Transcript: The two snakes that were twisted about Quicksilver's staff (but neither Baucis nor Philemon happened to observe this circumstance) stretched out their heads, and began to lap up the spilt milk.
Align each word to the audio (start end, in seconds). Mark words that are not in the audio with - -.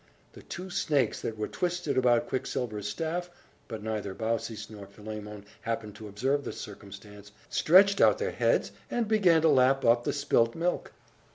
The 0.33 0.41
two 0.41 0.71
snakes 0.71 1.21
that 1.21 1.37
were 1.37 1.47
twisted 1.47 1.95
about 1.95 2.25
Quicksilver's 2.27 2.87
staff 2.89 3.29
(but 3.67 3.83
neither 3.83 4.15
Baucis 4.15 4.67
nor 4.67 4.87
Philemon 4.87 5.45
happened 5.61 5.93
to 5.97 6.07
observe 6.07 6.43
this 6.43 6.59
circumstance) 6.59 7.31
stretched 7.51 8.01
out 8.01 8.17
their 8.17 8.31
heads, 8.31 8.71
and 8.89 9.07
began 9.07 9.43
to 9.43 9.49
lap 9.49 9.85
up 9.85 10.03
the 10.03 10.11
spilt 10.11 10.55
milk. 10.55 10.91